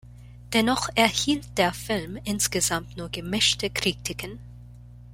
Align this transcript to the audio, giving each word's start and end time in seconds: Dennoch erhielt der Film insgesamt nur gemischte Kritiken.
Dennoch 0.53 0.89
erhielt 0.95 1.59
der 1.59 1.75
Film 1.75 2.17
insgesamt 2.23 2.97
nur 2.97 3.09
gemischte 3.09 3.69
Kritiken. 3.69 4.39